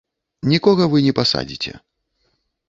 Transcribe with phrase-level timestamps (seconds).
[0.53, 1.75] Нікога вы не пасадзіце.